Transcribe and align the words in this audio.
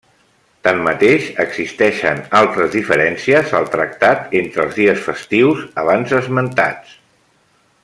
Tanmateix, 0.67 1.27
existeixen 1.43 2.23
altres 2.39 2.71
diferències 2.77 3.53
al 3.59 3.69
tractat 3.75 4.35
entre 4.41 4.65
els 4.65 4.75
dies 4.81 5.05
festius 5.11 5.63
abans 5.85 6.19
esmentats. 6.23 6.99